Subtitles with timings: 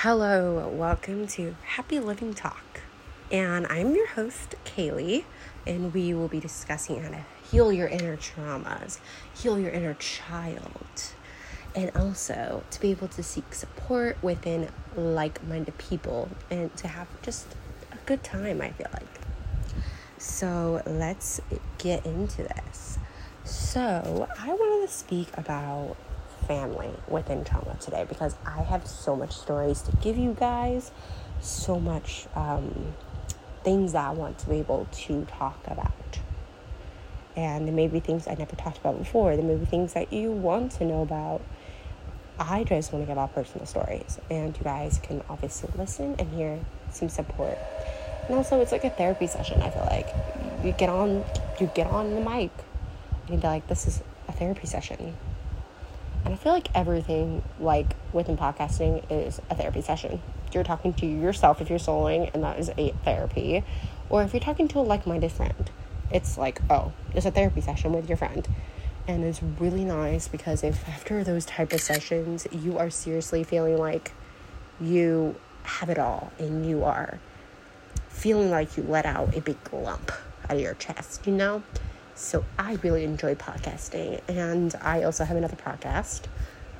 [0.00, 2.82] Hello, welcome to Happy Living Talk.
[3.32, 5.24] And I'm your host, Kaylee,
[5.66, 8.98] and we will be discussing how to heal your inner traumas,
[9.34, 11.14] heal your inner child,
[11.74, 17.08] and also to be able to seek support within like minded people and to have
[17.22, 17.46] just
[17.90, 19.20] a good time, I feel like.
[20.18, 21.40] So let's
[21.78, 22.98] get into this.
[23.44, 25.96] So, I wanted to speak about
[26.46, 30.90] family within trauma today because I have so much stories to give you guys,
[31.40, 32.94] so much um,
[33.64, 35.92] things that I want to be able to talk about.
[37.34, 39.36] And there may be things I never talked about before.
[39.36, 41.42] There may be things that you want to know about.
[42.38, 46.30] I just want to give out personal stories, and you guys can obviously listen and
[46.32, 47.58] hear some support.
[48.26, 49.62] And also, it's like a therapy session.
[49.62, 50.08] I feel like
[50.64, 51.24] you get on,
[51.60, 52.50] you get on the mic,
[53.28, 55.16] and be like, "This is a therapy session."
[56.26, 60.20] And I feel like everything, like within podcasting, is a therapy session.
[60.52, 63.62] You're talking to yourself if you're soloing, and that is a therapy.
[64.10, 65.70] Or if you're talking to a like minded friend,
[66.10, 68.48] it's like, oh, it's a therapy session with your friend.
[69.06, 73.78] And it's really nice because if after those type of sessions, you are seriously feeling
[73.78, 74.10] like
[74.80, 77.20] you have it all and you are
[78.08, 80.10] feeling like you let out a big lump
[80.42, 81.62] out of your chest, you know?
[82.16, 86.22] So I really enjoy podcasting, and I also have another podcast.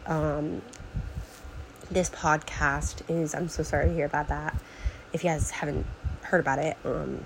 [0.07, 0.63] Um,
[1.91, 4.59] this podcast is, I'm so sorry to hear about that.
[5.13, 5.85] If you guys haven't
[6.23, 7.23] heard about it, um,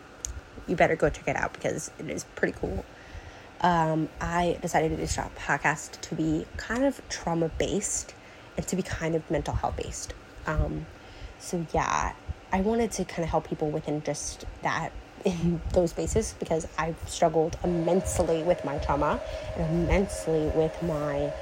[0.67, 2.85] you better go check it out because it is pretty cool.
[3.61, 8.13] Um, I decided to do this podcast to be kind of trauma based
[8.57, 10.15] and to be kind of mental health based.
[10.49, 10.87] Um,
[11.39, 12.15] so, yeah,
[12.53, 14.91] I wanted to kind of help people within just that
[15.25, 19.21] in those spaces because I've struggled immensely with my trauma
[19.57, 21.33] and immensely with my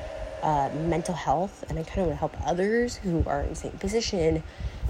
[0.42, 3.56] uh, mental health, and I kind of want to help others who are in the
[3.56, 4.42] same position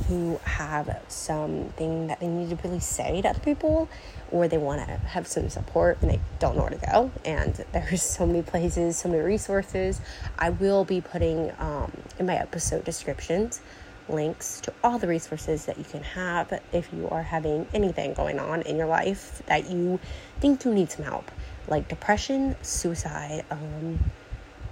[0.06, 3.88] who have something that they need to really say to other people
[4.30, 7.10] or they want to have some support and they don't know where to go.
[7.24, 10.00] And there's so many places so many resources.
[10.38, 13.60] I will be putting um, in my episode descriptions
[14.08, 18.38] links to all the resources that you can have if you are having anything going
[18.38, 20.00] on in your life that you
[20.40, 21.30] think you need some help,
[21.66, 23.98] like depression, suicide, um,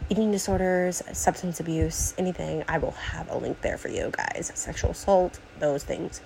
[0.09, 2.65] eating disorders, substance abuse, anything.
[2.69, 4.53] I will have a link there for you guys.
[4.55, 6.21] Sexual assault, those things.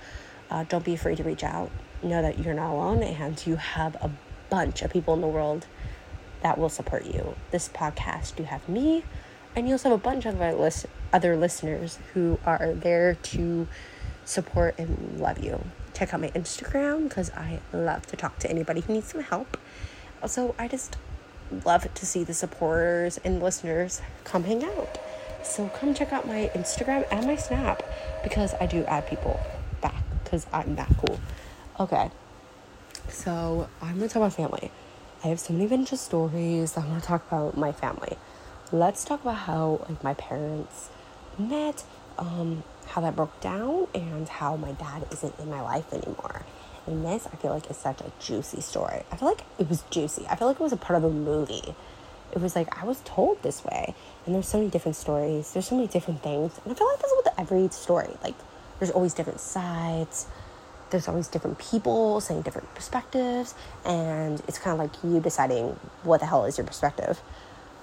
[0.50, 1.70] Uh, don't be afraid to reach out.
[2.02, 4.10] Know that you're not alone and you have a
[4.50, 5.66] bunch of people in the world
[6.42, 7.34] that will support you.
[7.50, 9.04] This podcast, you have me,
[9.56, 13.66] and you also have a bunch of other, list- other listeners who are there to
[14.24, 15.64] support and love you.
[15.94, 19.56] Check out my Instagram because I love to talk to anybody who needs some help.
[20.22, 20.96] Also, I just
[21.64, 24.98] love to see the supporters and listeners come hang out.
[25.42, 27.82] So come check out my Instagram and my Snap
[28.22, 29.40] because I do add people
[29.80, 31.18] back because I'm that cool.
[31.80, 32.10] Okay,
[33.08, 34.70] so I'm gonna talk about family.
[35.24, 36.76] I have so many vintage stories.
[36.76, 38.16] I'm gonna talk about my family
[38.72, 40.90] let's talk about how like my parents
[41.38, 41.84] met,
[42.18, 46.42] um, how that broke down, and how my dad isn't in my life anymore.
[46.86, 49.02] And this, I feel like, is such a juicy story.
[49.12, 50.26] I feel like it was juicy.
[50.28, 51.74] I feel like it was a part of a movie.
[52.32, 53.94] It was like I was told this way,
[54.24, 55.52] and there's so many different stories.
[55.52, 58.16] There's so many different things, and I feel like that's with every story.
[58.22, 58.36] Like
[58.78, 60.26] there's always different sides.
[60.90, 63.54] There's always different people saying different perspectives,
[63.84, 67.20] and it's kind of like you deciding what the hell is your perspective.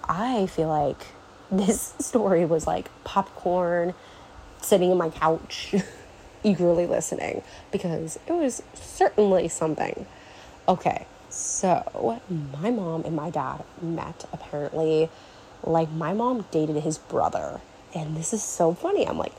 [0.07, 1.07] I feel like
[1.51, 3.93] this story was like popcorn
[4.61, 5.75] sitting in my couch,
[6.43, 10.05] eagerly listening because it was certainly something.
[10.67, 15.09] Okay, so my mom and my dad met apparently.
[15.63, 17.61] Like, my mom dated his brother,
[17.93, 19.07] and this is so funny.
[19.07, 19.33] I'm like,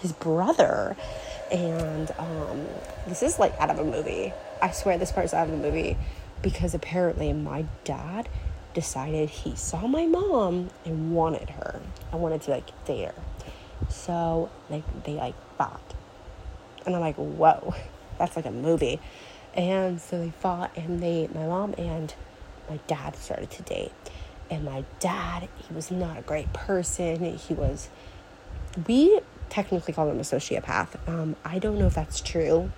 [0.00, 0.96] his brother,
[1.52, 2.66] and um,
[3.06, 4.32] this is like out of a movie.
[4.62, 5.96] I swear this part's out of a movie
[6.42, 8.28] because apparently my dad
[8.76, 11.80] decided he saw my mom and wanted her.
[12.12, 13.14] I wanted to like date her.
[13.88, 15.94] So like they like fought.
[16.84, 17.74] And I'm like, whoa,
[18.18, 19.00] that's like a movie.
[19.54, 22.14] And so they fought and they my mom and
[22.68, 23.92] my dad started to date.
[24.50, 27.38] And my dad, he was not a great person.
[27.38, 27.88] He was
[28.86, 31.08] we technically call him a sociopath.
[31.08, 32.70] Um, I don't know if that's true.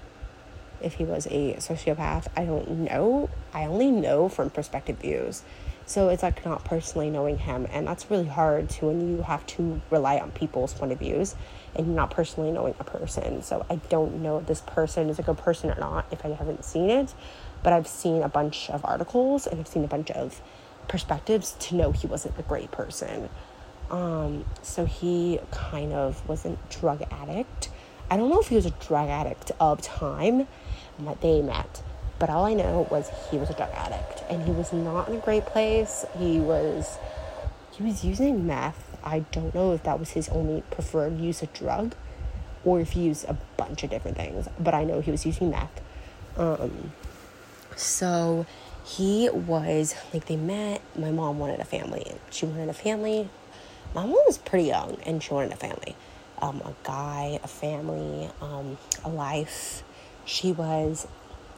[0.81, 3.31] If he was a sociopath, I don't know.
[3.53, 5.43] I only know from perspective views.
[5.87, 9.47] So it's like not personally knowing him, and that's really hard to when you have
[9.47, 11.35] to rely on people's point of views
[11.75, 13.43] and not personally knowing a person.
[13.43, 16.29] So I don't know if this person is a good person or not if I
[16.29, 17.15] haven't seen it,
[17.63, 20.43] but I've seen a bunch of articles and I've seen a bunch of
[20.89, 23.31] perspectives to know he wasn't a great person.
[23.91, 27.71] Um, so he kind of was a drug addict.
[28.11, 30.47] I don't know if he was a drug addict of time
[31.01, 31.83] that they met,
[32.19, 35.17] but all I know was he was a drug addict and he was not in
[35.17, 36.05] a great place.
[36.19, 36.99] He was
[37.73, 38.99] he was using meth.
[39.05, 41.95] I don't know if that was his only preferred use of drug
[42.65, 45.51] or if he used a bunch of different things, but I know he was using
[45.51, 45.81] meth.
[46.37, 46.93] Um,
[47.77, 48.47] so
[48.85, 50.81] he was like they met.
[50.97, 52.13] My mom wanted a family.
[52.31, 53.29] She wanted a family.
[53.95, 55.95] My mom was pretty young and she wanted a family.
[56.41, 59.83] Um, a guy, a family, um, a life.
[60.29, 61.09] She was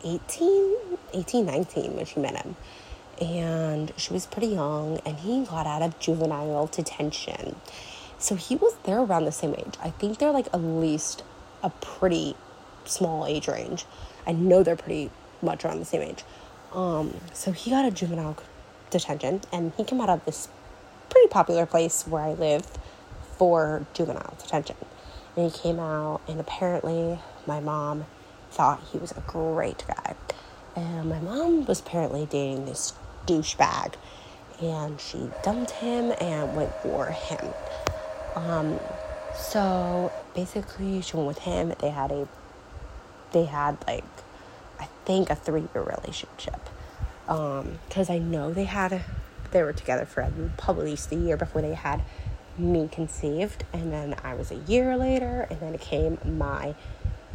[0.05, 0.77] 18,
[1.13, 2.55] 18, 19 when she met him.
[3.21, 7.57] And she was pretty young, and he got out of juvenile detention.
[8.19, 9.75] So he was there around the same age.
[9.83, 11.25] I think they're like at least
[11.65, 12.37] a pretty
[12.85, 13.87] small age range.
[14.25, 15.11] I know they're pretty
[15.43, 16.23] much around the same age.
[16.73, 18.37] Um, so he got a juvenile
[18.91, 20.49] detention, and he came out of this
[21.09, 22.67] pretty popular place where I live
[23.37, 24.77] for juvenile detention.
[25.37, 27.19] And he came out, and apparently
[27.49, 28.07] my mom
[28.51, 30.15] thought he was a great guy.
[30.77, 32.93] And my mom was apparently dating this
[33.27, 33.95] douchebag,
[34.61, 37.53] and she dumped him and went for him.
[38.35, 38.79] Um,
[39.37, 41.73] so basically, she went with him.
[41.81, 42.29] They had a,
[43.33, 44.05] they had like,
[44.79, 46.61] I think a three year relationship.
[47.29, 49.03] Um, Because I know they had,
[49.51, 52.03] they were together for at least a year before they had
[52.59, 56.75] me conceived, and then I was a year later, and then it came my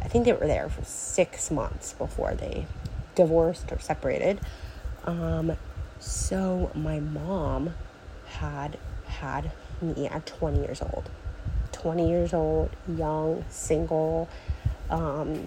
[0.02, 2.66] I think they were there for six months before they
[3.14, 4.40] divorced or separated.
[5.04, 5.56] Um,
[5.98, 7.74] so my mom
[8.26, 9.50] had had
[9.80, 11.08] me at 20 years old.
[11.72, 14.28] 20 years old, young, single.
[14.90, 15.46] Um,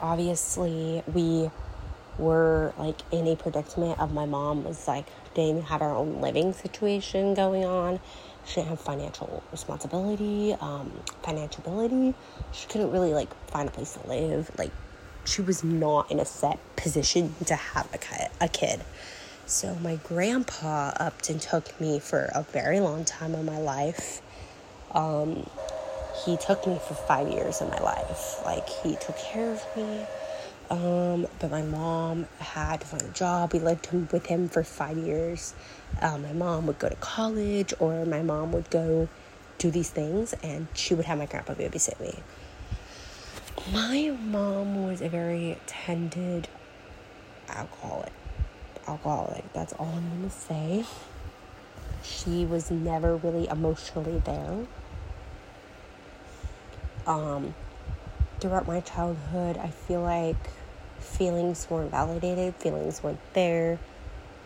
[0.00, 1.50] obviously, we
[2.18, 6.52] were like in a predicament of my mom was like didn't have her own living
[6.52, 7.98] situation going on
[8.44, 10.92] she didn't have financial responsibility, um,
[11.22, 12.14] financial ability.
[12.52, 14.50] She couldn't really like find a place to live.
[14.58, 14.72] Like
[15.24, 18.80] she was not in a set position to have a, a kid.
[19.46, 24.22] So my grandpa upped and took me for a very long time in my life.
[24.92, 25.48] Um,
[26.24, 28.40] he took me for five years in my life.
[28.44, 30.06] Like he took care of me.
[30.70, 33.52] Um, but my mom had to find a job.
[33.52, 35.52] We lived with him for five years.
[36.00, 39.08] Um, my mom would go to college, or my mom would go
[39.58, 42.14] do these things, and she would have my grandpa babysit me.
[43.72, 46.48] My mom was a very tended
[47.48, 48.12] alcoholic.
[48.86, 50.84] Alcoholic, that's all I'm gonna say.
[52.02, 54.66] She was never really emotionally there.
[57.06, 57.54] Um,
[58.38, 60.36] throughout my childhood, I feel like
[61.00, 63.78] feelings weren't validated, feelings weren't there,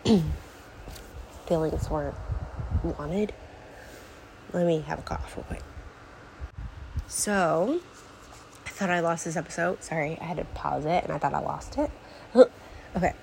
[1.45, 2.15] feelings weren't
[2.83, 3.33] wanted.
[4.53, 5.63] Let me have a cough real quick.
[7.07, 7.81] So,
[8.65, 9.83] I thought I lost this episode.
[9.83, 11.91] Sorry, I had to pause it and I thought I lost it.
[12.95, 13.13] okay,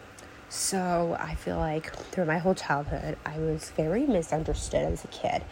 [0.48, 5.42] so I feel like through my whole childhood, I was very misunderstood as a kid.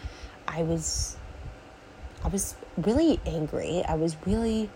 [0.46, 1.16] I was,
[2.22, 3.82] I was really angry.
[3.88, 4.68] I was really,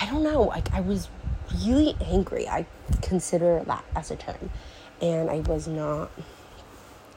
[0.00, 1.08] I don't know, like I was
[1.52, 2.48] really angry.
[2.48, 2.66] I
[3.02, 4.50] consider that as a term.
[5.00, 6.10] And I was not,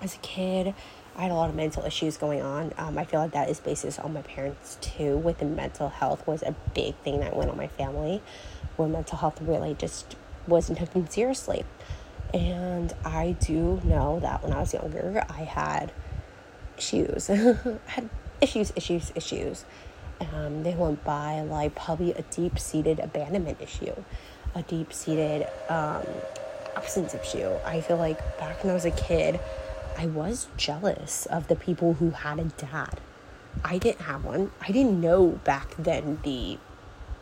[0.01, 0.73] as a kid,
[1.15, 2.73] I had a lot of mental issues going on.
[2.77, 5.17] Um, I feel like that is basis on my parents too.
[5.17, 8.21] With the mental health was a big thing that went on my family,
[8.77, 10.15] where mental health really just
[10.47, 11.65] wasn't taken seriously.
[12.33, 15.91] And I do know that when I was younger, I had
[16.77, 17.27] issues,
[17.87, 18.09] had
[18.39, 19.65] issues, issues, issues
[20.33, 23.93] um, they went by like probably a deep seated abandonment issue,
[24.55, 26.05] a deep seated um,
[26.75, 27.49] absence issue.
[27.65, 29.39] I feel like back when I was a kid,
[29.97, 32.99] I was jealous of the people who had a dad.
[33.63, 34.51] I didn't have one.
[34.61, 36.57] I didn't know back then the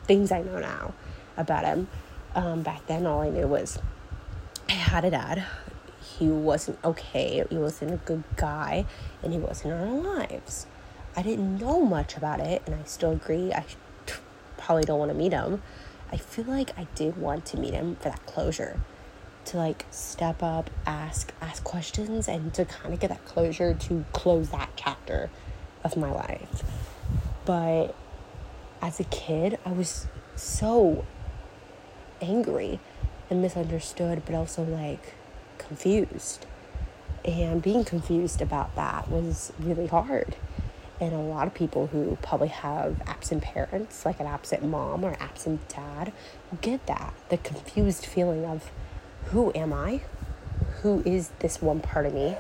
[0.03, 0.94] things I know now
[1.38, 1.88] about him.
[2.36, 3.79] Um, back then, all I knew was
[4.68, 5.46] I had a dad.
[6.01, 7.44] He wasn't okay.
[7.50, 8.86] He wasn't a good guy,
[9.24, 10.68] and he wasn't in our lives.
[11.16, 13.51] I didn't know much about it, and I still agree.
[13.51, 13.66] I
[14.58, 15.62] probably don't want to meet him.
[16.12, 18.80] I feel like I did want to meet him for that closure,
[19.46, 24.06] to like step up, ask ask questions, and to kind of get that closure to
[24.13, 25.30] close that chapter
[25.84, 26.63] of my life.
[27.46, 27.96] But
[28.82, 31.06] as a kid, I was so
[32.22, 32.80] angry
[33.30, 35.16] and misunderstood, but also like
[35.58, 36.46] confused.
[37.25, 40.36] And being confused about that was really hard
[41.00, 45.15] and a lot of people who probably have absent parents, like an absent mom or
[45.20, 46.12] absent dad,
[46.62, 48.72] get that the confused feeling of
[49.25, 50.01] who am I?
[50.82, 52.36] Who is this one part of me?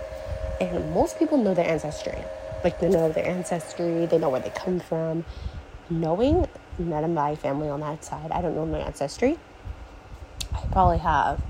[0.59, 2.17] And most people know their ancestry.
[2.63, 5.23] Like they know their ancestry, they know where they come from.
[5.89, 6.47] Knowing
[6.77, 9.37] none of my family on that side, I don't know my ancestry.
[10.53, 11.41] I probably have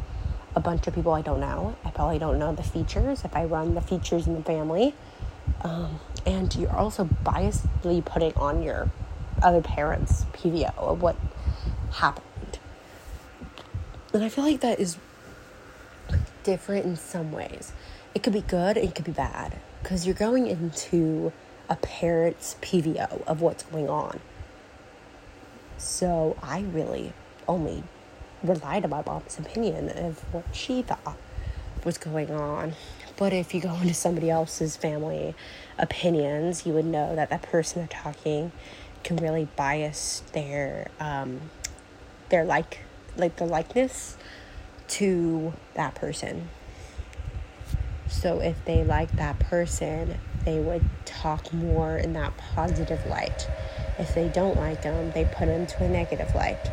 [0.56, 1.76] a bunch of people I don't know.
[1.84, 4.94] I probably don't know the features if I run the features in the family.
[5.62, 6.00] Um,
[6.30, 8.92] and you're also biasedly putting on your
[9.42, 11.16] other parents' PVO of what
[11.94, 12.60] happened.
[14.14, 14.98] And I feel like that is
[16.44, 17.74] different in some ways.
[18.14, 21.34] It could be good, it could be bad, because you're going into
[21.68, 24.20] a parent's PVO of what's going on.
[25.78, 27.14] So I really
[27.48, 27.84] only
[28.44, 31.18] relied on my mom's opinion of what she thought
[31.84, 32.74] was going on.
[33.20, 35.36] But if you go into somebody else's family
[35.78, 38.54] opinions, you would know that that person they're talking
[39.04, 41.42] can really bias their um,
[42.30, 42.80] their like
[43.18, 44.16] like the likeness
[44.88, 46.48] to that person.
[48.08, 53.50] So if they like that person, they would talk more in that positive light.
[54.00, 56.72] If they don't like them, they put them to a negative light.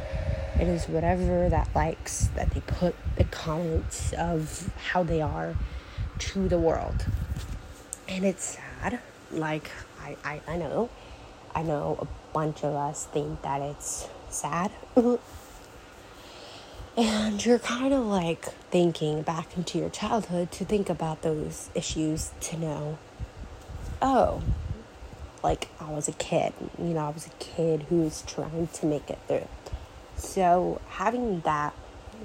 [0.60, 5.56] It is whatever that likes that they put the comments of how they are
[6.18, 7.06] to the world.
[8.08, 9.00] And it's sad.
[9.30, 9.70] Like,
[10.00, 10.88] I, I, I know.
[11.54, 14.70] I know a bunch of us think that it's sad.
[16.96, 22.32] and you're kind of like thinking back into your childhood to think about those issues
[22.40, 22.98] to know,
[24.00, 24.42] oh,
[25.42, 26.52] like I was a kid.
[26.78, 29.48] You know, I was a kid who was trying to make it through.
[30.16, 31.74] So having that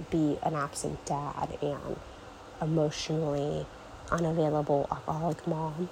[0.09, 1.97] be an absent dad and
[2.61, 3.65] emotionally
[4.09, 5.89] unavailable alcoholic mom,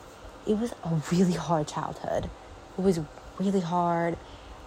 [0.47, 2.29] it was a really hard childhood.
[2.77, 2.99] It was
[3.37, 4.17] really hard.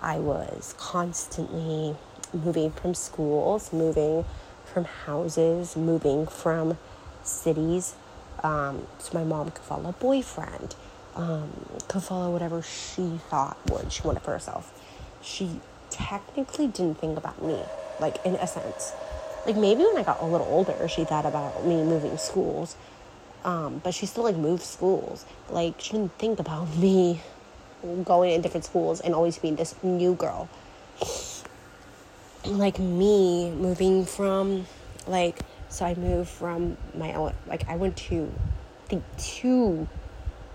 [0.00, 1.96] I was constantly
[2.32, 4.24] moving from schools, moving
[4.64, 6.78] from houses, moving from
[7.22, 7.94] cities.
[8.42, 10.74] Um, so my mom could follow a boyfriend,
[11.14, 11.50] um,
[11.88, 14.72] could follow whatever she thought would she wanted for herself.
[15.22, 17.60] She technically didn't think about me,
[18.00, 18.92] like in a sense.
[19.46, 22.76] Like maybe when I got a little older, she thought about me moving schools.
[23.44, 25.24] Um, but she still like moved schools.
[25.50, 27.20] Like she didn't think about me
[28.04, 30.48] going in different schools and always being this new girl
[32.46, 34.66] like me moving from
[35.06, 38.32] like so I moved from my like I went to
[38.84, 39.88] I think two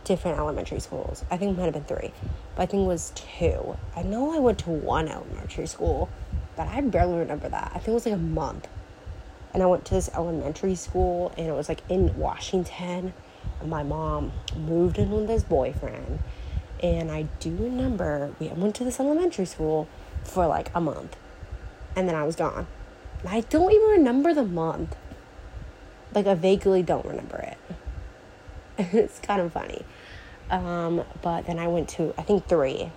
[0.04, 1.26] different elementary schools.
[1.30, 2.14] I think it might have been three,
[2.56, 3.78] but I think it was two.
[3.96, 6.10] I know I went to one elementary school,
[6.56, 7.72] but I barely remember that.
[7.74, 8.68] I think it was like a month.
[9.58, 13.16] And I went to this elementary school, and it was like in Washington.
[13.66, 16.20] My mom moved in with this boyfriend,
[16.84, 19.88] and I do remember we went to this elementary school
[20.24, 21.18] for like a month
[21.98, 22.68] and then I was gone.
[23.28, 24.96] I don't even remember the month.
[26.14, 27.58] Like I vaguely don't remember it.
[28.94, 29.84] it's kind of funny.
[30.52, 32.92] Um, but then I went to I think three.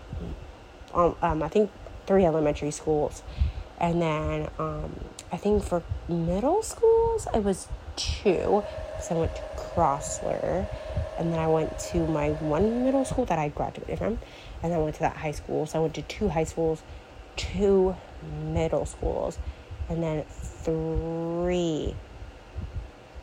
[0.92, 1.70] Um, um, I think
[2.06, 3.22] three elementary schools,
[3.78, 4.94] and then um,
[5.32, 8.62] I think for middle schools I was two.
[9.00, 10.66] So I went to Crossler,
[11.18, 14.18] and then I went to my one middle school that I graduated from,
[14.62, 15.66] and then I went to that high school.
[15.66, 16.82] So I went to two high schools,
[17.36, 17.96] two
[18.44, 19.38] middle schools,
[19.88, 21.94] and then three,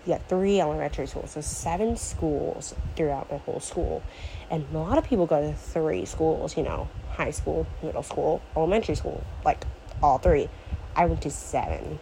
[0.06, 1.32] yeah, three elementary schools.
[1.32, 4.02] So seven schools throughout my whole school.
[4.50, 8.42] And a lot of people go to three schools, you know, high school, middle school,
[8.56, 9.66] elementary school, like
[10.02, 10.50] all three.
[10.98, 12.00] I went to seven.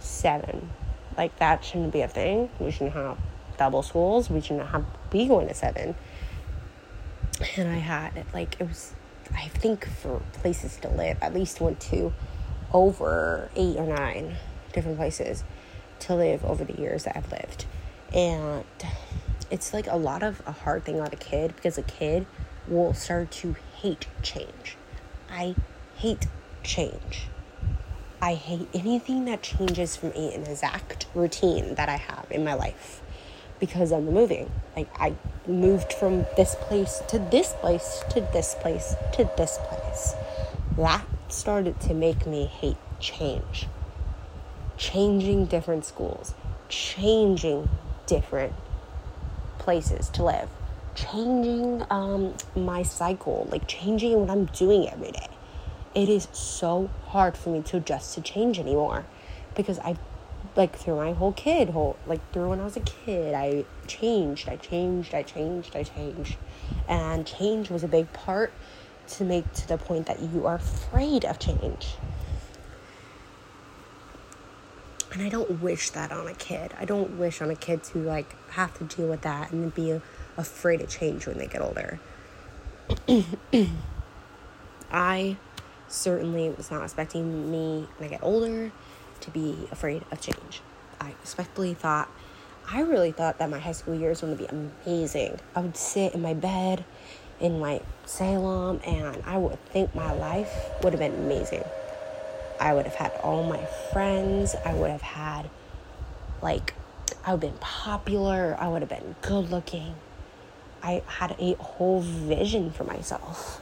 [0.00, 0.70] Seven.
[1.16, 2.50] Like that shouldn't be a thing.
[2.58, 3.16] We shouldn't have
[3.56, 4.28] double schools.
[4.28, 5.94] We shouldn't have be going to seven.
[7.56, 8.92] And I had like it was
[9.34, 12.12] I think for places to live, at least went to
[12.72, 14.36] over eight or nine
[14.72, 15.44] different places
[16.00, 17.66] to live over the years that I've lived.
[18.12, 18.64] And
[19.50, 22.26] it's like a lot of a hard thing on a kid because a kid
[22.66, 24.76] will start to hate change.
[25.30, 25.54] I
[25.96, 26.26] hate
[26.62, 27.28] change.
[28.20, 33.02] I hate anything that changes from an exact routine that I have in my life
[33.62, 34.50] because the moving.
[34.76, 35.14] Like I
[35.46, 40.14] moved from this place to this place to this place to this place.
[40.76, 43.66] That started to make me hate change.
[44.76, 46.34] Changing different schools,
[46.68, 47.68] changing
[48.06, 48.52] different
[49.58, 50.48] places to live,
[50.94, 55.31] changing um, my cycle, like changing what I'm doing every day.
[55.94, 59.04] It is so hard for me to adjust to change anymore
[59.54, 59.96] because I
[60.56, 64.48] like through my whole kid whole like through when I was a kid I changed
[64.48, 66.36] I changed I changed I changed
[66.88, 68.52] and change was a big part
[69.08, 71.96] to make to the point that you are afraid of change
[75.12, 76.72] And I don't wish that on a kid.
[76.78, 80.00] I don't wish on a kid to like have to deal with that and be
[80.38, 82.00] afraid of change when they get older.
[84.90, 85.36] I
[85.92, 88.72] certainly was not expecting me when I get older
[89.20, 90.60] to be afraid of change.
[91.00, 92.10] I respectfully thought,
[92.70, 95.38] I really thought that my high school years were going to be amazing.
[95.54, 96.84] I would sit in my bed
[97.40, 101.64] in like Salem and I would think my life would have been amazing.
[102.60, 104.54] I would have had all my friends.
[104.64, 105.50] I would have had,
[106.40, 106.74] like,
[107.24, 108.56] I would have been popular.
[108.58, 109.96] I would have been good looking.
[110.82, 113.60] I had a whole vision for myself.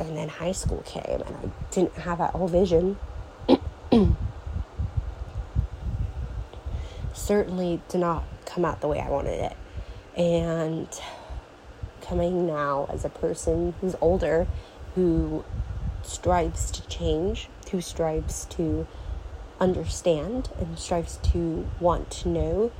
[0.00, 2.98] And then high school came and I didn't have that whole vision.
[7.12, 9.56] Certainly did not come out the way I wanted it.
[10.16, 10.88] And
[12.00, 14.48] coming now as a person who's older,
[14.94, 15.44] who
[16.02, 18.86] strives to change, who strives to
[19.60, 22.72] understand and strives to want to know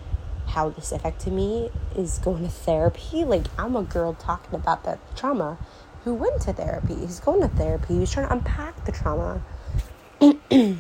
[0.49, 3.25] how this affected me is going to therapy.
[3.25, 5.59] Like, I'm a girl talking about that trauma
[6.05, 6.95] who went to therapy.
[6.95, 7.99] He's going to therapy.
[7.99, 9.43] He's trying to unpack the trauma.
[10.21, 10.79] and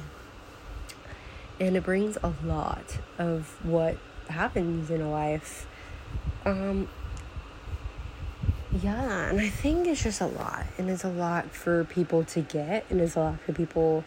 [1.61, 3.97] it brings a lot of what
[4.29, 5.67] happens in a life.
[6.45, 6.89] Um,
[8.83, 10.65] yeah, and I think it's just a lot.
[10.79, 14.05] And it's a lot for people to get, and it's a lot for people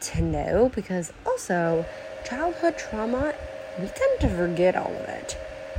[0.00, 1.84] to know because also
[2.24, 3.34] childhood trauma,
[3.78, 5.36] we tend to forget all of it.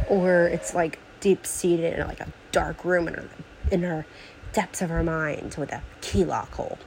[0.10, 3.26] Or it's like deep seated in like a dark room in our,
[3.72, 4.06] in our
[4.54, 6.78] depths of our minds with a key lock hole.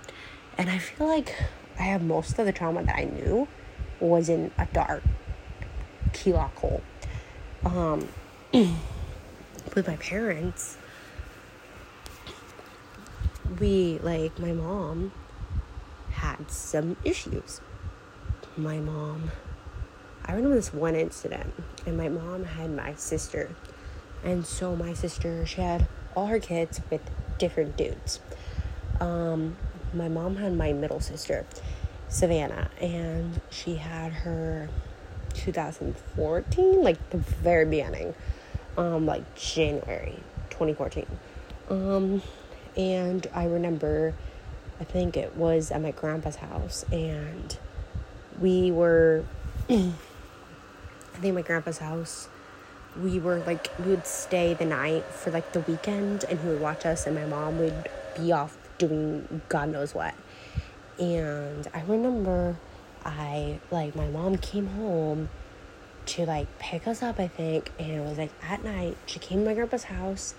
[0.56, 1.34] And I feel like
[1.78, 3.48] I have most of the trauma that I knew
[4.00, 5.02] was in a dark
[6.12, 6.82] key lock hole.
[7.64, 8.08] Um,
[8.52, 10.76] with my parents,
[13.58, 15.12] we like my mom
[16.12, 17.60] had some issues.
[18.56, 19.30] My mom,
[20.24, 21.52] I remember this one incident,
[21.84, 23.54] and my mom had my sister,
[24.24, 27.02] and so my sister she had all her kids with
[27.38, 28.20] different dudes.
[29.00, 29.56] Um,
[29.92, 31.46] my mom had my middle sister,
[32.08, 34.68] Savannah, and she had her
[35.34, 38.14] 2014, like the very beginning,
[38.76, 40.18] um, like January
[40.50, 41.06] 2014.
[41.68, 42.22] Um,
[42.76, 44.14] and I remember,
[44.80, 47.56] I think it was at my grandpa's house, and
[48.40, 49.24] we were,
[49.68, 49.92] I
[51.20, 52.28] think my grandpa's house,
[53.02, 56.60] we were like, we would stay the night for like the weekend, and he would
[56.60, 60.14] watch us, and my mom would be off doing God knows what.
[60.98, 62.56] And I remember
[63.04, 65.28] I, like, my mom came home
[66.06, 68.96] to like pick us up, I think, and it was like at night.
[69.06, 70.34] She came to my grandpa's house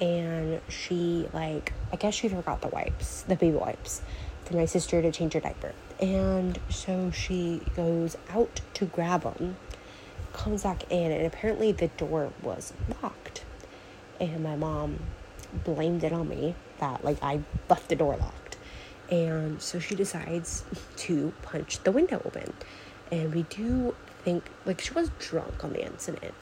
[0.00, 4.02] and she like I guess she forgot the wipes, the baby wipes
[4.44, 5.72] for my sister to change her diaper.
[6.00, 9.56] And so she goes out to grab them,
[10.32, 13.44] comes back in, and apparently the door was locked.
[14.20, 14.98] And my mom
[15.64, 18.56] blamed it on me that like I left the door locked.
[19.10, 20.64] And so she decides
[20.98, 22.54] to punch the window open.
[23.10, 26.34] And we do think like she was drunk on the incident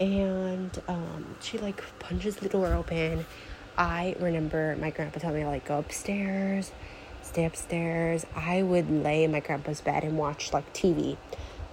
[0.00, 3.26] and um, she like punches the door open.
[3.76, 6.72] I remember my grandpa telling me like go upstairs,
[7.22, 8.26] stay upstairs.
[8.34, 11.16] I would lay in my grandpa's bed and watch like TV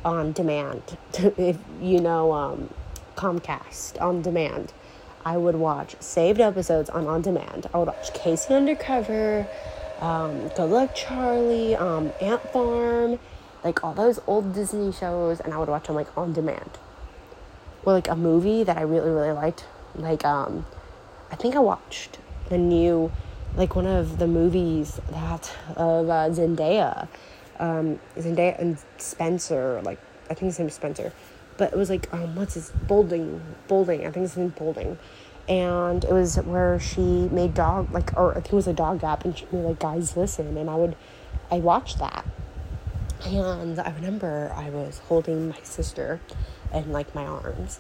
[0.06, 0.98] on demand.
[1.14, 2.70] if you know um,
[3.18, 4.72] Comcast on demand,
[5.26, 7.68] I would watch saved episodes on on demand.
[7.74, 8.54] I would watch K.C.
[8.54, 9.48] Undercover,
[10.00, 13.20] um, Good Luck Charlie, um, Ant Farm,
[13.64, 16.70] like all those old Disney shows, and I would watch them like on demand
[17.84, 19.66] or like a movie that I really really liked.
[19.96, 20.66] Like um,
[21.32, 23.12] I think I watched the new
[23.56, 27.08] like one of the movies that of uh, Zendaya,
[27.60, 29.82] um, Zendaya and Spencer.
[29.84, 31.12] Like I think his name is Spencer,
[31.58, 34.02] but it was like um, what's his Bolding Bolding.
[34.02, 34.98] I think his name is Bolding.
[35.48, 39.04] And it was where she made dog like, or I think it was a dog
[39.04, 40.96] app, and she made like guys listen, and I would,
[41.52, 42.26] I watched that,
[43.26, 46.20] and I remember I was holding my sister
[46.74, 47.80] in like my arms.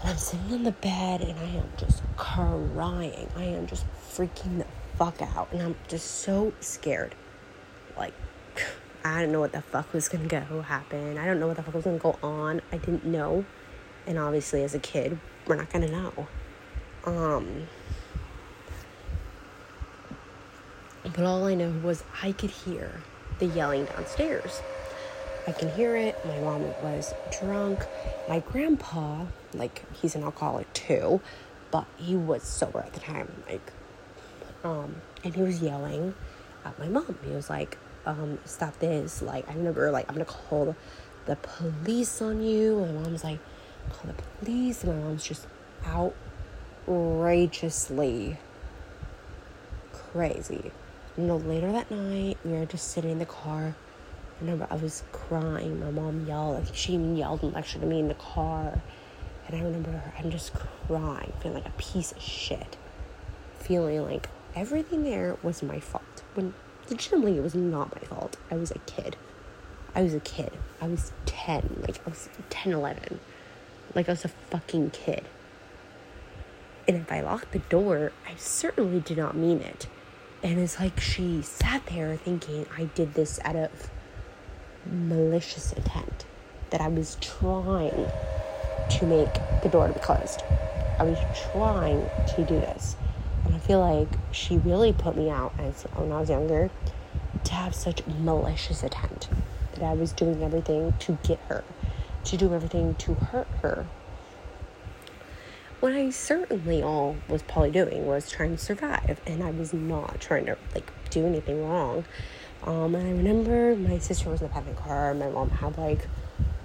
[0.00, 3.28] And I'm sitting on the bed and I am just crying.
[3.36, 5.52] I am just freaking the fuck out.
[5.52, 7.14] And I'm just so scared.
[7.96, 8.14] Like,
[9.04, 11.18] I don't know what the fuck was gonna go happen.
[11.18, 12.60] I don't know what the fuck was gonna go on.
[12.72, 13.44] I didn't know.
[14.06, 16.26] And obviously, as a kid, we're not gonna know.
[17.04, 17.68] Um,
[21.02, 23.00] but all I know was I could hear
[23.38, 24.60] the yelling downstairs.
[25.46, 26.22] I can hear it.
[26.26, 27.80] My mom was drunk.
[28.28, 31.22] My grandpa, like, he's an alcoholic too,
[31.70, 33.32] but he was sober at the time.
[33.48, 33.72] Like,
[34.64, 36.14] um, and he was yelling
[36.64, 37.18] at my mom.
[37.24, 39.22] He was like, um, stop this.
[39.22, 40.76] Like, I remember, like, I'm gonna call
[41.26, 42.80] the police on you.
[42.80, 43.38] My mom's like,
[43.90, 44.82] call the police.
[44.82, 45.46] And my mom's just
[45.86, 48.38] outrageously
[49.92, 50.72] crazy.
[51.16, 53.74] You know, later that night, we were just sitting in the car.
[53.74, 55.80] I remember I was crying.
[55.80, 56.64] My mom yelled.
[56.64, 58.80] Like she even yelled and lectured at me in the car.
[59.46, 62.78] And I remember I'm just crying, feeling like a piece of shit.
[63.58, 66.22] Feeling like everything there was my fault.
[66.34, 66.54] When
[66.90, 68.36] legitimately it was not my fault.
[68.50, 69.16] I was a kid.
[69.94, 70.52] I was a kid.
[70.80, 71.84] I was 10.
[71.86, 73.20] Like, I was 10, 11.
[73.94, 75.24] Like, I was a fucking kid.
[76.86, 79.86] And if I locked the door, I certainly did not mean it.
[80.42, 83.90] And it's like she sat there thinking I did this out of
[84.90, 86.24] malicious intent,
[86.70, 88.06] that I was trying
[88.90, 90.42] to make the door to be closed.
[90.98, 91.18] I was
[91.52, 92.96] trying to do this.
[93.48, 96.70] And I feel like she really put me out as when I was younger
[97.44, 99.26] to have such malicious intent
[99.72, 101.64] that I was doing everything to get her,
[102.24, 103.86] to do everything to hurt her.
[105.80, 110.20] What I certainly all was probably doing was trying to survive, and I was not
[110.20, 112.04] trying to like do anything wrong.
[112.64, 115.14] Um, and I remember my sister was in the the car.
[115.14, 116.06] My mom had like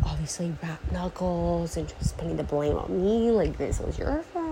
[0.03, 4.42] obviously rap knuckles and just putting the blame on me, like this was your fault.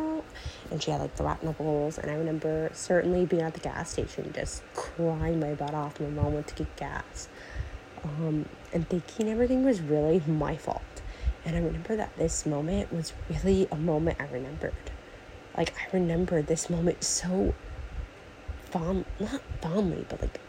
[0.71, 1.97] And she had like the knuckles.
[1.97, 5.99] And I remember certainly being at the gas station, just crying my butt off.
[5.99, 7.27] My mom went to get gas,
[8.03, 10.81] um, and thinking everything was really my fault.
[11.43, 14.73] And I remember that this moment was really a moment I remembered.
[15.57, 17.53] Like I remember this moment so
[18.65, 20.39] fond, not fondly, but like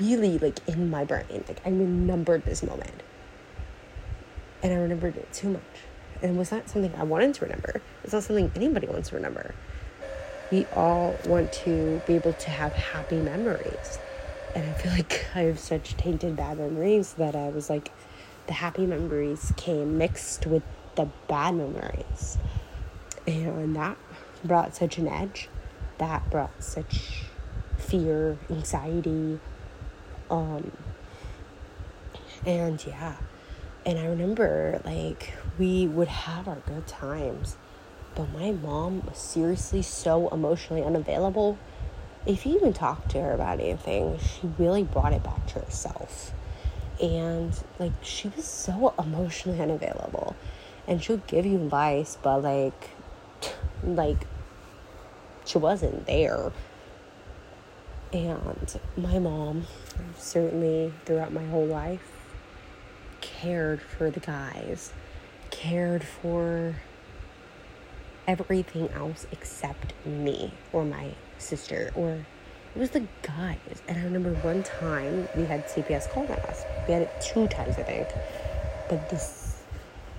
[0.00, 1.44] really like in my brain.
[1.46, 3.02] Like I remembered this moment.
[4.62, 5.60] And I remembered it too much.
[6.22, 7.80] And was that something I wanted to remember?
[8.04, 9.54] It's not something anybody wants to remember.
[10.50, 13.98] We all want to be able to have happy memories.
[14.54, 17.90] And I feel like I have such tainted bad memories that I was like,
[18.46, 20.62] the happy memories came mixed with
[20.96, 22.38] the bad memories.
[23.26, 23.96] And that
[24.44, 25.48] brought such an edge.
[25.98, 27.24] That brought such
[27.78, 29.38] fear, anxiety.
[30.30, 30.72] Um,
[32.46, 33.16] and yeah.
[33.86, 37.58] And I remember like we would have our good times.
[38.14, 41.58] But my mom was seriously so emotionally unavailable.
[42.26, 46.32] If you even talked to her about anything, she really brought it back to herself
[47.00, 50.36] and like she was so emotionally unavailable
[50.86, 52.90] and she'll give you advice but like
[53.84, 54.26] like
[55.46, 56.52] she wasn't there
[58.12, 59.66] and my mom
[60.18, 62.12] certainly throughout my whole life
[63.22, 64.92] cared for the guys
[65.50, 66.76] cared for
[68.26, 72.24] everything else except me or my sister or
[72.74, 73.82] it was the guys.
[73.88, 76.64] And I remember one time we had CPS called on us.
[76.86, 78.08] We had it two times, I think.
[78.88, 79.62] But this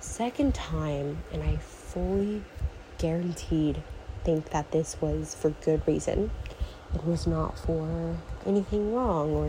[0.00, 2.42] second time, and I fully
[2.98, 3.82] guaranteed
[4.24, 6.30] think that this was for good reason.
[6.94, 9.48] It was not for anything wrong or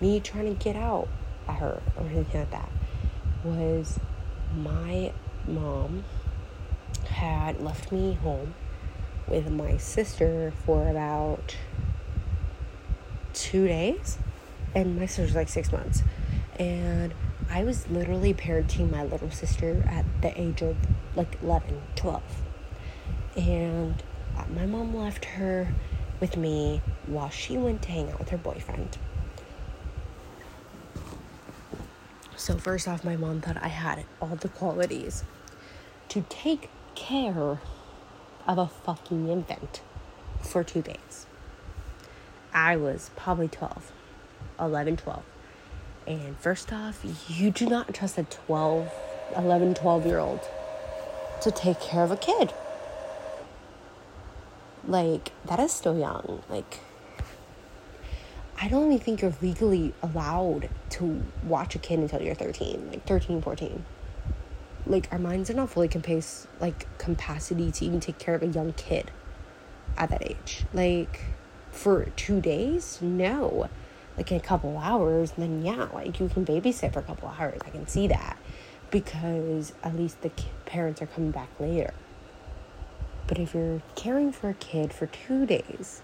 [0.00, 1.08] me trying to get out
[1.46, 2.70] at her or anything like that.
[3.44, 4.00] Was
[4.56, 5.12] my
[5.46, 6.04] mom
[7.06, 8.54] had left me home
[9.26, 11.56] with my sister for about
[13.32, 14.18] two days,
[14.74, 16.02] and my sister's like six months.
[16.58, 17.14] And
[17.48, 20.76] I was literally parenting my little sister at the age of
[21.16, 22.22] like 11, 12.
[23.36, 24.02] And
[24.54, 25.72] my mom left her
[26.20, 28.98] with me while she went to hang out with her boyfriend.
[32.40, 35.24] So, first off, my mom thought I had all the qualities
[36.08, 37.60] to take care
[38.46, 39.82] of a fucking infant
[40.40, 41.26] for two days.
[42.54, 43.92] I was probably 12,
[44.58, 45.22] 11, 12.
[46.06, 48.90] And first off, you do not trust a 12,
[49.36, 50.40] 11, 12 year old
[51.42, 52.54] to take care of a kid.
[54.88, 56.42] Like, that is still young.
[56.48, 56.80] Like,
[58.62, 63.06] I don't even think you're legally allowed to watch a kid until you're 13, like
[63.06, 63.84] 13, 14.
[64.86, 68.46] Like, our minds are not fully compace, like, capacity to even take care of a
[68.46, 69.10] young kid
[69.96, 70.64] at that age.
[70.74, 71.20] Like,
[71.70, 72.98] for two days?
[73.00, 73.68] No.
[74.16, 77.60] Like in a couple hours, then yeah, like you can babysit for a couple hours.
[77.64, 78.36] I can see that
[78.90, 80.30] because at least the
[80.66, 81.94] parents are coming back later.
[83.26, 86.02] But if you're caring for a kid for two days,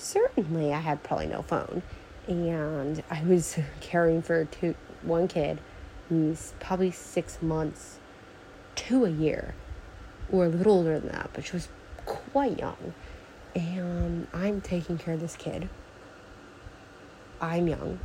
[0.00, 1.82] certainly I had probably no phone.
[2.26, 5.60] And I was caring for two, one kid
[6.08, 7.98] who's probably six months
[8.74, 9.54] to a year,
[10.30, 11.68] or a little older than that, but she was
[12.06, 12.94] quite young
[13.54, 15.68] and I'm taking care of this kid.
[17.40, 17.98] I'm young.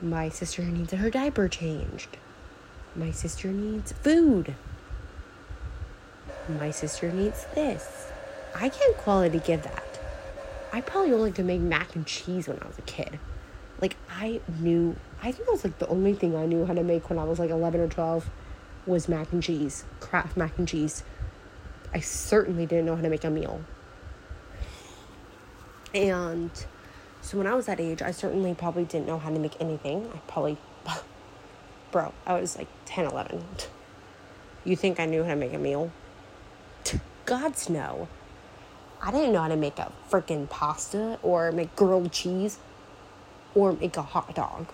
[0.00, 2.16] My sister needs her diaper changed.
[2.94, 4.54] My sister needs food.
[6.48, 8.08] My sister needs this.
[8.54, 9.91] I can't quality give that.
[10.72, 13.20] I probably only could make mac and cheese when I was a kid.
[13.80, 16.82] Like I knew I think that was like the only thing I knew how to
[16.82, 18.30] make when I was like 11 or 12
[18.86, 21.04] was mac and cheese, Kraft mac and cheese.
[21.94, 23.60] I certainly didn't know how to make a meal.
[25.94, 26.50] And
[27.20, 30.10] so when I was that age, I certainly probably didn't know how to make anything.
[30.12, 30.56] I probably,
[31.92, 33.44] bro, I was like 10, 11.
[34.64, 35.92] You think I knew how to make a meal?
[37.26, 38.08] God's no.
[39.04, 42.58] I didn't know how to make a freaking pasta or make grilled cheese
[43.52, 44.68] or make a hot dog.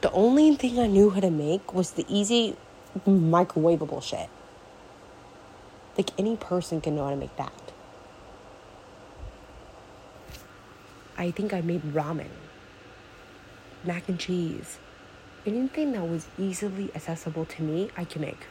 [0.00, 2.56] The only thing I knew how to make was the easy
[3.04, 4.28] microwavable shit.
[5.98, 7.72] Like any person can know how to make that.
[11.18, 12.30] I think I made ramen,
[13.84, 14.78] mac and cheese.
[15.44, 18.46] Anything that was easily accessible to me, I can make.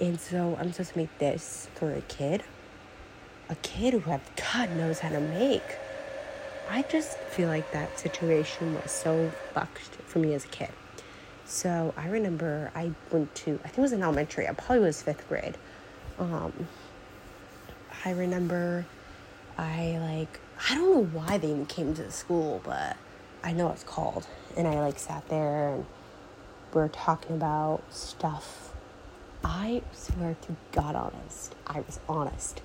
[0.00, 2.44] And so I'm supposed to make this for a kid.
[3.52, 5.76] A kid who have God knows how to make.
[6.70, 10.70] I just feel like that situation was so fucked for me as a kid.
[11.44, 15.02] So I remember I went to, I think it was in elementary, I probably was
[15.02, 15.58] fifth grade.
[16.18, 16.66] Um,
[18.06, 18.86] I remember
[19.58, 22.96] I like, I don't know why they even came to the school, but
[23.44, 24.26] I know it's called.
[24.56, 25.84] And I like sat there and
[26.72, 28.72] we are talking about stuff.
[29.44, 32.62] I swear to God honest, I was honest.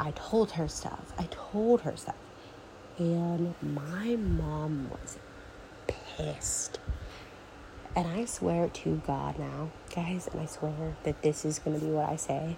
[0.00, 1.12] I told her stuff.
[1.18, 2.16] I told her stuff
[3.00, 5.18] and my mom was
[5.86, 6.78] pissed.
[7.96, 11.84] And I swear to God now, guys, and I swear that this is going to
[11.84, 12.56] be what I say.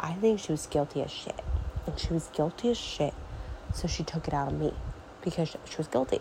[0.00, 1.38] I think she was guilty as shit.
[1.86, 3.12] And she was guilty as shit.
[3.74, 4.72] So she took it out on me
[5.22, 6.20] because she was guilty.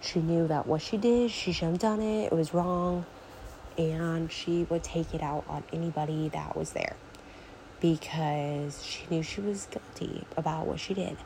[0.00, 3.04] She knew that what she did, she shouldn't have done it, it was wrong.
[3.76, 6.96] And she would take it out on anybody that was there
[7.82, 11.16] because she knew she was guilty about what she did.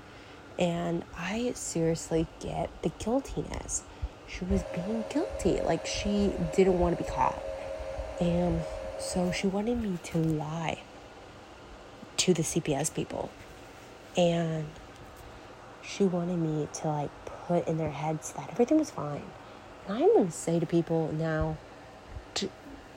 [0.59, 3.83] And I seriously get the guiltiness.
[4.27, 5.61] She was being guilty.
[5.61, 7.41] Like she didn't want to be caught.
[8.19, 8.63] And
[8.99, 10.81] so she wanted me to lie
[12.17, 13.31] to the CPS people.
[14.17, 14.65] And
[15.83, 19.23] she wanted me to like put in their heads that everything was fine.
[19.87, 21.59] And I'm going to say to people now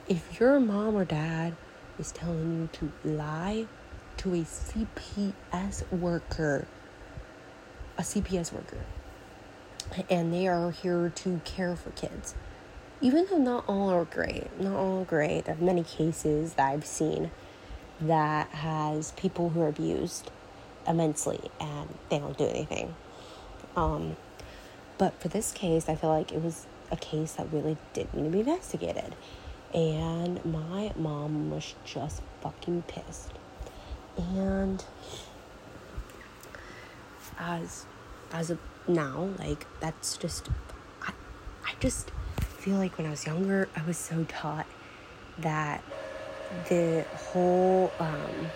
[0.07, 1.55] if your mom or dad
[1.99, 3.67] is telling you to lie
[4.17, 6.67] to a CPS worker,
[7.97, 8.79] a CPS worker,
[10.09, 12.35] and they are here to care for kids.
[13.01, 15.45] Even though not all are great, not all great.
[15.45, 17.31] There are many cases that I've seen
[18.01, 20.31] that has people who are abused
[20.87, 22.95] immensely and they don't do anything.
[23.75, 24.17] Um,
[24.97, 28.23] but for this case, I feel like it was a case that really did need
[28.23, 29.15] to be investigated.
[29.73, 33.33] And my mom was just fucking pissed.
[34.17, 34.83] And
[37.37, 37.85] as
[38.31, 40.49] as of now, like that's just
[41.01, 41.13] I
[41.65, 44.65] I just feel like when I was younger, I was so taught
[45.37, 45.83] that
[46.67, 48.49] the whole um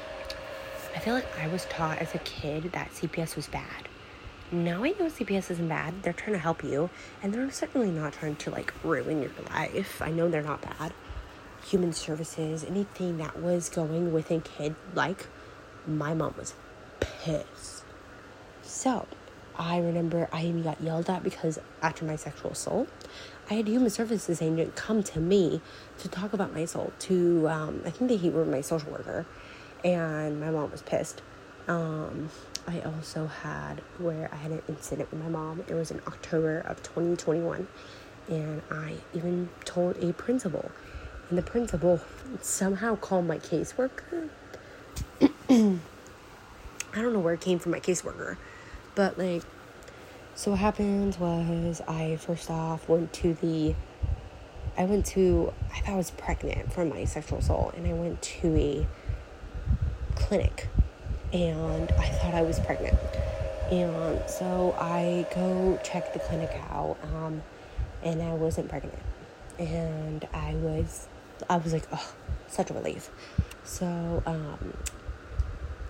[0.96, 3.88] I feel like I was taught as a kid that CPS was bad.
[4.52, 6.04] Now I know CPS isn't bad.
[6.04, 6.90] They're trying to help you,
[7.24, 10.02] and they're certainly not trying to like ruin your life.
[10.02, 10.94] I know they're not bad.
[11.66, 15.28] Human services, anything that was going within kid, like
[15.88, 16.54] my mom was
[17.00, 17.84] pissed.
[18.62, 19.08] So,
[19.58, 22.90] I remember I even got yelled at because after my sexual assault,
[23.50, 25.62] I had human services agent come to me
[26.00, 26.98] to talk about my assault.
[27.02, 29.26] To um, I think they were my social worker,
[29.84, 31.22] and my mom was pissed.
[31.68, 32.30] Um,
[32.68, 35.64] I also had where I had an incident with my mom.
[35.68, 37.68] It was in October of 2021,
[38.30, 40.72] and I even told a principal,
[41.34, 42.00] and the principal
[42.42, 44.30] somehow called my caseworker.
[45.50, 45.80] I
[47.02, 48.38] don't know where it came from my caseworker
[48.96, 49.44] but like,
[50.36, 53.76] so what happened was I first off went to the,
[54.78, 58.22] I went to, I thought I was pregnant from my sexual assault, and I went
[58.22, 58.88] to a
[60.16, 60.68] clinic,
[61.32, 62.98] and I thought I was pregnant.
[63.72, 67.42] And so I go check the clinic out, um,
[68.04, 69.00] and I wasn't pregnant.
[69.60, 71.08] And I was,
[71.50, 72.14] I was like, oh,
[72.48, 73.10] such a relief.
[73.64, 74.74] So, um,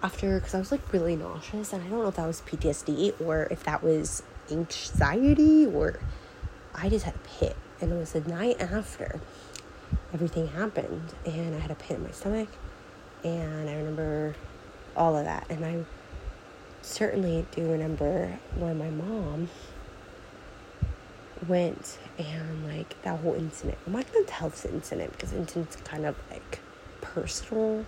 [0.04, 3.22] after because I was like really nauseous and I don't know if that was PTSD
[3.22, 5.98] or if that was anxiety or
[6.76, 9.22] I just had a pit and it was the night after
[10.14, 12.50] everything happened and I had a pit in my stomach
[13.24, 14.36] and I remember
[14.96, 15.86] all of that and I
[16.82, 19.50] certainly do remember when my mom
[21.48, 23.78] went and like that whole incident.
[23.86, 26.60] I'm not gonna tell this incident because incident's kind of like
[27.02, 27.86] personal.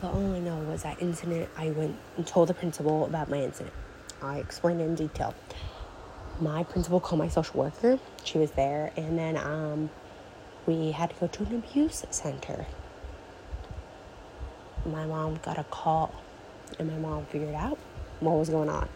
[0.00, 1.48] But all I know was that incident.
[1.56, 3.74] I went and told the principal about my incident.
[4.22, 5.34] I explained it in detail.
[6.40, 7.98] My principal called my social worker.
[8.24, 9.90] She was there, and then um,
[10.66, 12.66] we had to go to an abuse center.
[14.84, 16.14] My mom got a call,
[16.78, 17.78] and my mom figured out
[18.20, 18.88] what was going on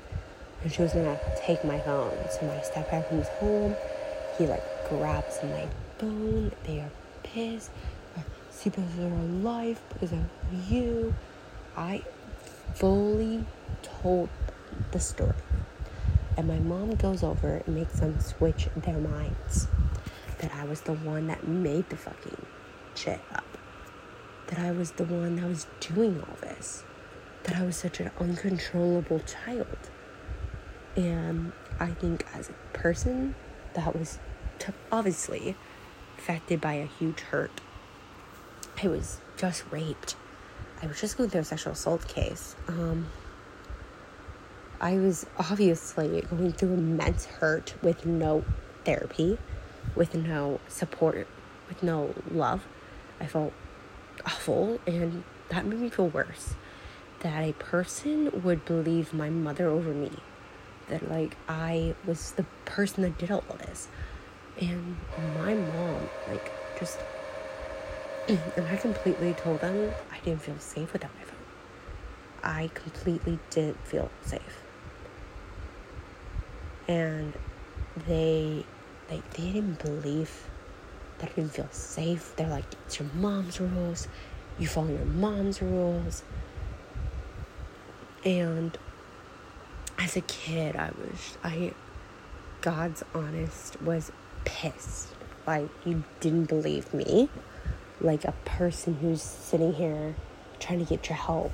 [0.63, 2.17] and she was gonna take my phone.
[2.31, 3.75] So my stepdad comes home,
[4.37, 5.67] he like grabs my
[5.99, 6.53] phone.
[6.65, 6.91] They are
[7.23, 7.71] pissed.
[8.53, 10.25] CPS are alive because of
[10.69, 11.15] you.
[11.77, 12.03] I
[12.75, 13.45] fully
[13.83, 14.29] told
[14.91, 15.35] the story.
[16.37, 19.69] And my mom goes over and makes them switch their minds.
[20.39, 22.47] That I was the one that made the fucking
[22.95, 23.45] shit up.
[24.49, 26.85] That I was the one that was doing all this.
[27.45, 29.91] That I was such an uncontrollable child
[30.97, 33.35] and I think as a person
[33.75, 34.19] that was
[34.59, 35.57] t- obviously
[36.19, 37.61] affected by a huge hurt,
[38.83, 40.17] I was just raped.
[40.83, 42.57] I was just going through a sexual assault case.
[42.69, 43.07] Um,
[44.81, 48.45] I was obviously going through immense hurt with no
[48.85, 49.39] therapy,
[49.95, 51.27] with no support,
[51.69, 52.67] with no love.
[53.21, 53.53] I felt
[54.25, 56.55] awful, and that made me feel worse.
[57.21, 60.11] That a person would believe my mother over me
[60.91, 63.89] that like I was the person that did all this.
[64.61, 64.97] And
[65.39, 66.99] my mom, like, just,
[68.29, 71.37] and I completely told them I didn't feel safe without my phone.
[72.43, 74.63] I completely didn't feel safe.
[76.89, 77.33] And
[78.07, 78.67] they,
[79.11, 80.51] like, they didn't believe
[81.19, 82.35] that I didn't feel safe.
[82.37, 84.09] They're like, it's your mom's rules.
[84.59, 86.23] You follow your mom's rules.
[88.25, 88.77] And
[90.01, 91.73] as a kid, I was, I,
[92.63, 94.11] God's honest, was
[94.45, 95.09] pissed.
[95.47, 97.29] Like, you didn't believe me.
[98.01, 100.17] Like a person who's sitting here
[100.59, 101.53] trying to get your help,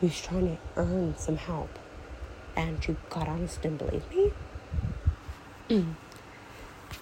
[0.00, 1.78] who's trying to earn some help,
[2.56, 4.32] and you, God honest, didn't believe me.
[5.68, 5.94] Mm.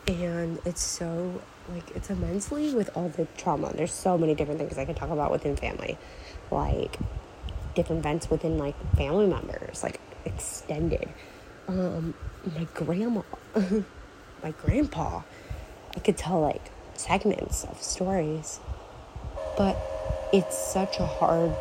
[0.08, 3.72] And it's so, like, it's immensely with all the trauma.
[3.72, 5.96] There's so many different things I can talk about within family.
[6.50, 6.98] Like,
[7.76, 11.08] different events within like family members, like extended.
[11.68, 12.14] Um,
[12.56, 13.22] my grandma,
[14.42, 15.22] my grandpa,
[15.94, 18.58] I could tell like segments of stories,
[19.56, 19.76] but
[20.32, 21.54] it's such a hard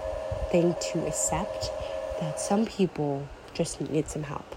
[0.51, 1.69] thing to accept
[2.19, 4.56] that some people just need some help.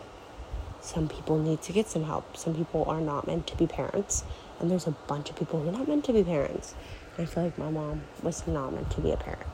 [0.81, 2.37] Some people need to get some help.
[2.37, 4.25] Some people are not meant to be parents,
[4.61, 6.75] and there's a bunch of people who are not meant to be parents.
[7.17, 9.47] And I feel like my mom was not meant to be a parent.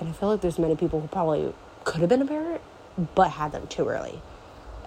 [0.00, 1.52] And I feel like there's many people who probably
[1.84, 2.60] could have been a parent,
[3.14, 4.20] but had them too early.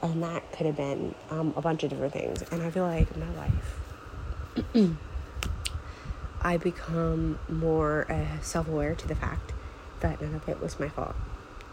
[0.02, 2.44] And that could have been um, a bunch of different things.
[2.52, 4.98] And I feel like in my life,
[6.42, 9.54] I become more uh, self aware to the fact
[10.02, 11.16] that none of it was my fault.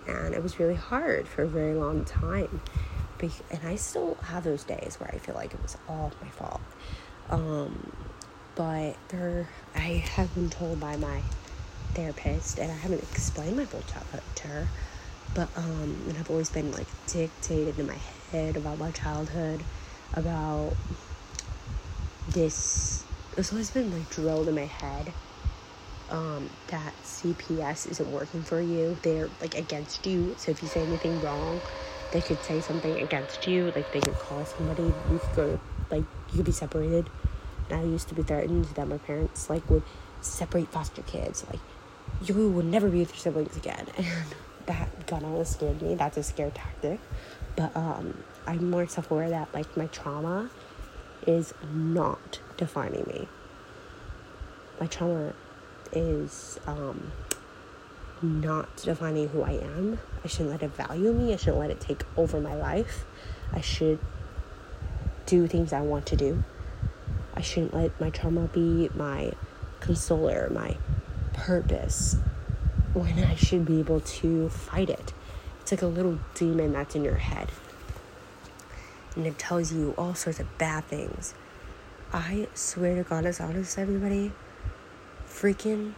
[0.06, 2.60] And it was really hard for a very long time.
[3.50, 6.60] And I still have those days where I feel like it was all my fault.
[7.30, 7.90] Um,
[8.54, 11.22] but there, I have been told by my
[11.94, 14.68] therapist and I haven't explained my full childhood to her.
[15.34, 17.98] But um and I've always been like dictated in my
[18.30, 19.62] head about my childhood,
[20.14, 20.74] about
[22.28, 23.04] this
[23.36, 25.12] it's always been like drilled in my head
[26.10, 28.96] um, that CPS isn't working for you.
[29.02, 30.34] They're like against you.
[30.38, 31.60] So if you say anything wrong,
[32.12, 33.72] they could say something against you.
[33.74, 34.82] Like they could call somebody.
[35.10, 37.08] You could go like you could be separated.
[37.68, 39.82] And I used to be threatened that my parents like would
[40.20, 41.44] separate foster kids.
[41.50, 41.60] Like
[42.22, 43.86] you would never be with your siblings again.
[44.66, 45.94] And that got of scared me.
[45.94, 46.98] That's a scare tactic.
[47.54, 50.48] But um, I'm more self aware that like my trauma
[51.26, 53.28] is not defining me.
[54.80, 55.34] My trauma
[55.92, 57.12] is um,
[58.22, 59.98] not defining who I am.
[60.24, 61.32] I shouldn't let it value me.
[61.32, 63.04] I shouldn't let it take over my life.
[63.52, 63.98] I should
[65.26, 66.42] do things I want to do.
[67.34, 69.32] I shouldn't let my trauma be my
[69.80, 70.76] consoler, my
[71.34, 72.16] purpose
[72.94, 75.12] when I should be able to fight it.
[75.60, 77.50] It's like a little demon that's in your head.
[79.16, 81.34] And it tells you all sorts of bad things.
[82.12, 84.32] I swear to God, as honest, everybody,
[85.26, 85.94] freaking,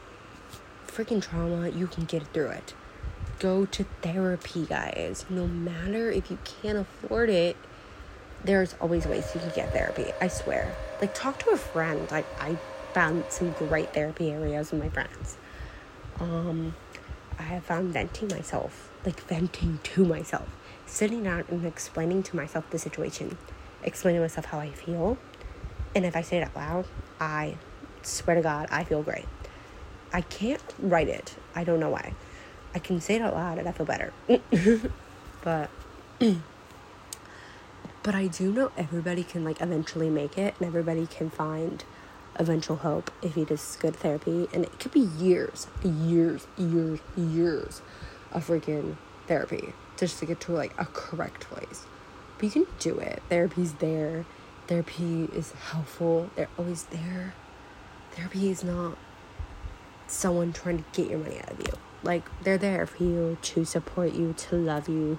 [0.87, 2.75] freaking trauma, you can get through it.
[3.39, 5.27] Go to therapy, guys.
[5.29, 7.57] No matter if you can't afford it,
[8.45, 10.07] there's always ways you can get therapy.
[10.21, 10.75] I swear.
[11.01, 12.11] Like, talk to a friend.
[12.11, 12.57] Like, I
[12.97, 15.37] found some great therapy areas with my friends.
[16.19, 16.75] Um,
[17.39, 20.49] I have found venting myself, like venting to myself,
[20.87, 23.37] sitting down and explaining to myself the situation,
[23.83, 25.19] explaining to myself how I feel.
[25.95, 26.87] And if I say it out loud,
[27.21, 27.59] I
[28.01, 29.27] swear to God, I feel great.
[30.11, 31.35] I can't write it.
[31.55, 32.15] I don't know why.
[32.75, 34.15] I can say it out loud and I feel better.
[35.45, 35.69] but
[38.03, 41.85] but I do know everybody can like eventually make it and everybody can find
[42.39, 47.83] eventual hope if it is good therapy and it could be years, years, years, years
[48.33, 51.85] of freaking therapy just to get to like a correct place.
[52.39, 53.23] But you can do it.
[53.29, 54.27] Therapy's there.
[54.67, 56.31] Therapy is helpful.
[56.37, 57.35] They're always there.
[58.13, 58.99] Therapy is not
[60.07, 61.73] someone trying to get your money out of you.
[62.03, 65.19] Like they're there for you to support you, to love you,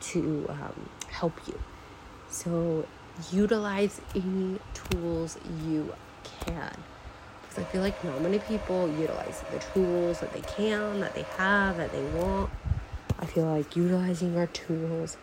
[0.00, 1.58] to um, help you.
[2.28, 2.86] So
[3.30, 5.94] utilize any tools you
[6.24, 6.72] can.
[7.42, 11.24] Because I feel like not many people utilize the tools that they can, that they
[11.36, 12.50] have, that they want.
[13.18, 15.16] I feel like utilizing our tools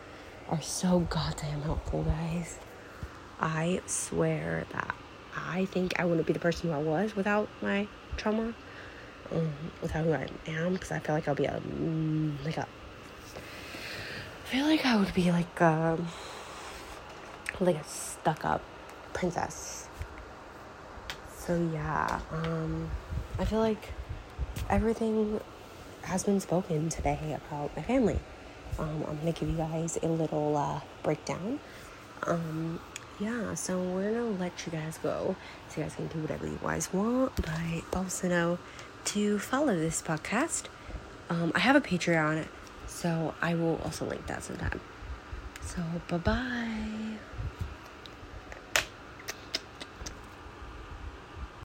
[0.49, 2.60] are so goddamn helpful, guys.
[3.39, 4.95] I swear that
[5.36, 7.88] I think I wouldn't be the person who I was without my
[8.18, 8.54] trauma,
[9.32, 9.49] um,
[9.82, 12.68] without who I am, because I feel like I'll be a mm, like a.
[14.45, 16.08] I feel like I would be like a, um,
[17.60, 18.62] like a stuck up
[19.14, 19.88] princess.
[21.46, 22.89] So yeah, um,
[23.39, 23.94] I feel like
[24.70, 25.39] everything
[26.04, 28.20] has been spoken today about my family.
[28.78, 31.60] Um, I'm gonna give you guys a little uh, breakdown.
[32.28, 32.80] Um,
[33.20, 35.36] yeah, so we're gonna let you guys go
[35.70, 37.36] so you guys can do whatever you guys want.
[37.38, 38.60] But also know
[39.06, 40.66] to follow this podcast.
[41.32, 42.46] Um, I have a Patreon,
[42.86, 44.80] so I will also link that sometime.
[45.64, 47.31] So, bye bye.